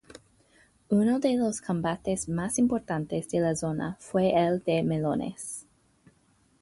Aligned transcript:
Uno 0.89 1.19
de 1.19 1.35
los 1.37 1.61
combates 1.61 2.27
más 2.27 2.57
importantes 2.57 3.29
de 3.29 3.39
la 3.39 3.55
zona 3.55 3.97
fue 3.99 4.31
el 4.35 4.63
de 4.63 4.81
Melones. 4.81 5.67